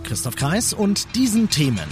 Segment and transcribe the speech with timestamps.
[0.00, 1.88] Christoph Kreis und diesen Themen.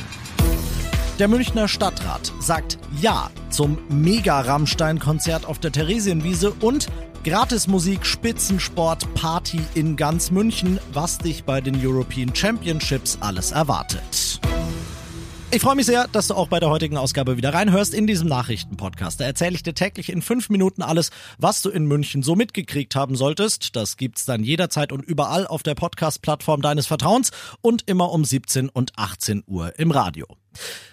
[1.19, 6.89] Der Münchner Stadtrat sagt Ja zum Mega-Rammstein-Konzert auf der Theresienwiese und
[7.25, 14.41] Gratismusik, Spitzensport, Party in ganz München, was dich bei den European Championships alles erwartet.
[15.53, 18.29] Ich freue mich sehr, dass du auch bei der heutigen Ausgabe wieder reinhörst in diesem
[18.29, 19.19] Nachrichtenpodcast.
[19.19, 22.95] Da erzähle ich dir täglich in fünf Minuten alles, was du in München so mitgekriegt
[22.95, 23.75] haben solltest.
[23.75, 27.33] Das gibt's dann jederzeit und überall auf der Podcast-Plattform deines Vertrauens
[27.63, 30.29] und immer um 17 und 18 Uhr im Radio.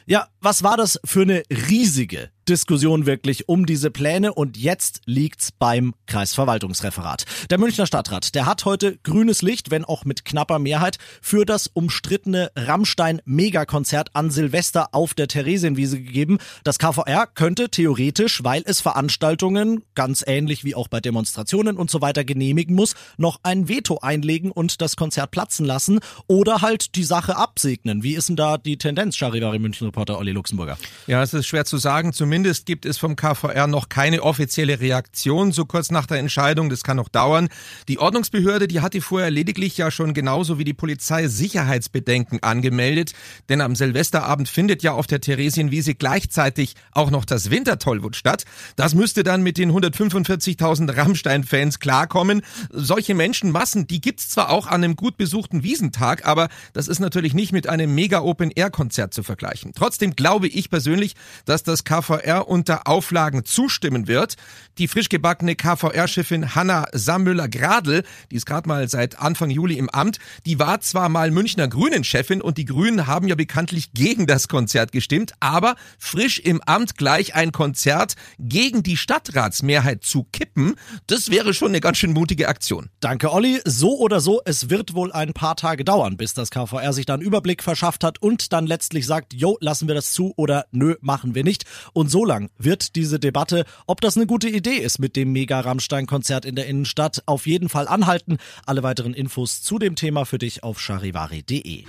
[0.08, 5.52] Ja, was war das für eine riesige Diskussion wirklich um diese Pläne und jetzt liegt's
[5.52, 7.26] beim Kreisverwaltungsreferat.
[7.50, 11.68] Der Münchner Stadtrat, der hat heute grünes Licht, wenn auch mit knapper Mehrheit, für das
[11.68, 16.38] umstrittene Rammstein-Megakonzert an Silvester auf der Theresienwiese gegeben.
[16.64, 22.00] Das KVR könnte theoretisch, weil es Veranstaltungen, ganz ähnlich wie auch bei Demonstrationen und so
[22.00, 27.04] weiter genehmigen muss, noch ein Veto einlegen und das Konzert platzen lassen oder halt die
[27.04, 28.04] Sache absegnen.
[28.04, 30.78] Wie ist denn da die Tendenz, Charivari München-Reporter Olli Luxemburger?
[31.08, 32.14] Ja, es ist schwer zu sagen.
[32.14, 36.70] Zumindest gibt es vom KVR noch keine offizielle Reaktion so kurz nach der Entscheidung.
[36.70, 37.50] Das kann noch dauern.
[37.88, 43.14] Die Ordnungsbehörde, die hatte vorher lediglich ja schon genauso wie die Polizei Sicherheitsbedenken angemeldet.
[43.50, 48.46] Denn am Silvesterabend findet ja auf der Theresienwiese gleichzeitig auch noch das Wintertollwut statt.
[48.76, 52.42] Das müsste dann mit den 145.000 Rammstein-Fans klarkommen.
[52.72, 57.34] Solche Menschenmassen, die gibt's zwar auch an einem gut besuchten Wiesentag, aber das ist natürlich
[57.34, 59.72] nicht mit einem Mega-Open-Air-Konzert zu vergleichen.
[59.76, 61.16] Trotzdem glaube ich persönlich,
[61.46, 64.36] dass das KVR unter Auflagen zustimmen wird.
[64.78, 70.20] Die frisch gebackene KVR-Chefin Hanna Sammüller-Gradl, die ist gerade mal seit Anfang Juli im Amt,
[70.46, 74.92] die war zwar mal Münchner Grünen-Chefin und die Grünen haben ja bekanntlich gegen das Konzert
[74.92, 80.76] gestimmt, aber frisch im Amt gleich ein Konzert gegen die Stadtratsmehrheit zu kippen,
[81.08, 82.90] das wäre schon eine ganz schön mutige Aktion.
[83.00, 83.62] Danke, Olli.
[83.66, 87.22] So oder so, es wird wohl ein paar Tage dauern, bis das KVR sich dann
[87.22, 91.34] Überblick verschafft hat und dann letztlich sagt, jo, lassen wir das zu oder nö, machen
[91.34, 91.66] wir nicht.
[91.94, 96.46] Und so lang wird diese Debatte, ob das eine gute Idee ist mit dem Mega-Rammstein-Konzert
[96.46, 98.38] in der Innenstadt, auf jeden Fall anhalten.
[98.66, 101.86] Alle weiteren Infos zu dem Thema für dich auf charivari.de.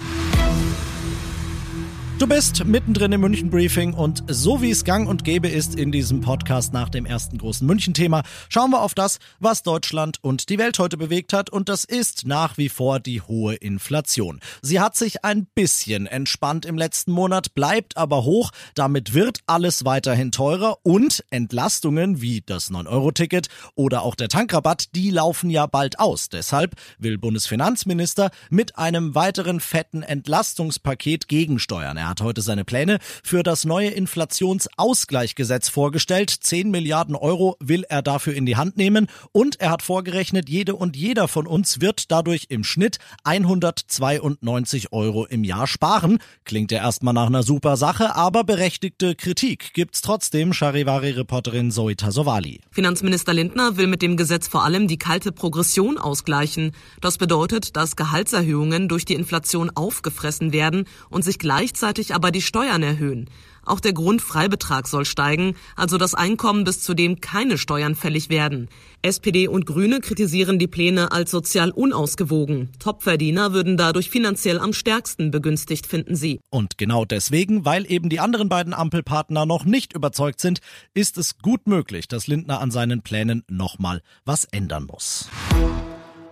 [2.19, 5.93] Du bist mittendrin im München Briefing und so wie es gang und gäbe ist in
[5.93, 10.59] diesem Podcast nach dem ersten großen München-Thema, schauen wir auf das, was Deutschland und die
[10.59, 14.41] Welt heute bewegt hat und das ist nach wie vor die hohe Inflation.
[14.63, 19.85] Sie hat sich ein bisschen entspannt im letzten Monat, bleibt aber hoch, damit wird alles
[19.85, 23.47] weiterhin teurer und Entlastungen wie das 9-Euro-Ticket
[23.77, 26.29] oder auch der Tankrabatt, die laufen ja bald aus.
[26.29, 31.97] Deshalb will Bundesfinanzminister mit einem weiteren fetten Entlastungspaket gegensteuern.
[31.97, 36.31] Er hat heute seine Pläne für das neue Inflationsausgleichgesetz vorgestellt.
[36.31, 40.75] 10 Milliarden Euro will er dafür in die Hand nehmen und er hat vorgerechnet, jede
[40.75, 46.19] und jeder von uns wird dadurch im Schnitt 192 Euro im Jahr sparen.
[46.45, 52.61] Klingt ja erstmal nach einer super Sache, aber berechtigte Kritik gibt's trotzdem, Charivari-Reporterin Zoe Tasovali.
[52.71, 56.73] Finanzminister Lindner will mit dem Gesetz vor allem die kalte Progression ausgleichen.
[57.01, 62.83] Das bedeutet, dass Gehaltserhöhungen durch die Inflation aufgefressen werden und sich gleichzeitig aber die Steuern
[62.83, 63.29] erhöhen.
[63.69, 68.69] Auch der Grundfreibetrag soll steigen, also das Einkommen, bis zu dem keine Steuern fällig werden.
[69.03, 72.71] SPD und Grüne kritisieren die Pläne als sozial unausgewogen.
[72.79, 76.41] Topverdiener würden dadurch finanziell am stärksten begünstigt, finden sie.
[76.49, 80.61] Und genau deswegen, weil eben die anderen beiden Ampelpartner noch nicht überzeugt sind,
[80.95, 85.29] ist es gut möglich, dass Lindner an seinen Plänen nochmal was ändern muss.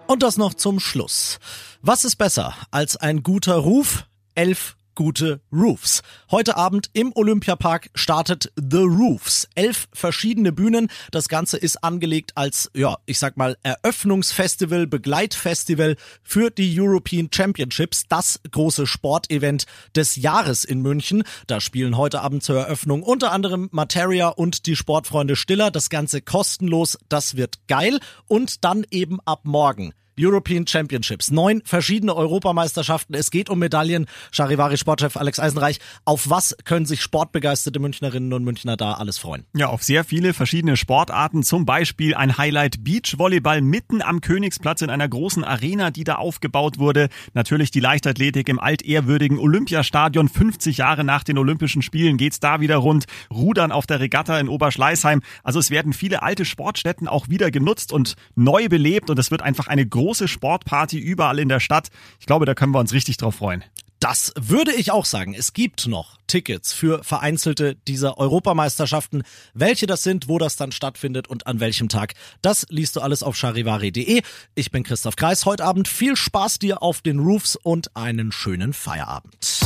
[0.07, 1.39] Und das noch zum Schluss.
[1.83, 4.05] Was ist besser als ein guter Ruf?
[4.35, 6.03] Elf gute Roofs.
[6.33, 9.49] Heute Abend im Olympiapark startet The Roofs.
[9.55, 10.89] Elf verschiedene Bühnen.
[11.13, 18.09] Das Ganze ist angelegt als, ja, ich sag mal, Eröffnungsfestival, Begleitfestival für die European Championships,
[18.09, 21.23] das große Sportevent des Jahres in München.
[21.47, 25.71] Da spielen heute Abend zur Eröffnung unter anderem Materia und die Sportfreunde Stiller.
[25.71, 26.99] Das Ganze kostenlos.
[27.09, 28.01] Das wird geil.
[28.27, 31.31] Und dann eben ab morgen European Championships.
[31.31, 33.15] Neun verschiedene Europameisterschaften.
[33.15, 34.07] Es geht um Medaillen.
[34.33, 35.79] Charivari Sportchef Alex Eisenreich.
[36.05, 39.45] Auf was können sich sportbegeisterte Münchnerinnen und Münchner da alles freuen?
[39.55, 41.43] Ja, auf sehr viele verschiedene Sportarten.
[41.43, 46.79] Zum Beispiel ein Highlight Beachvolleyball mitten am Königsplatz in einer großen Arena, die da aufgebaut
[46.79, 47.09] wurde.
[47.35, 50.29] Natürlich die Leichtathletik im altehrwürdigen Olympiastadion.
[50.29, 53.05] 50 Jahre nach den Olympischen Spielen geht's da wieder rund.
[53.31, 55.21] Rudern auf der Regatta in Oberschleißheim.
[55.43, 59.43] Also es werden viele alte Sportstätten auch wieder genutzt und neu belebt und es wird
[59.43, 61.89] einfach eine große Sportparty überall in der Stadt.
[62.21, 63.65] Ich glaube, da können wir uns richtig drauf freuen.
[63.99, 65.35] Das würde ich auch sagen.
[65.35, 69.25] Es gibt noch Tickets für vereinzelte dieser Europameisterschaften.
[69.53, 73.25] Welche das sind, wo das dann stattfindet und an welchem Tag, das liest du alles
[73.25, 74.23] auf charivari.de.
[74.55, 75.45] Ich bin Christoph Kreis.
[75.45, 79.66] Heute Abend viel Spaß dir auf den Roofs und einen schönen Feierabend.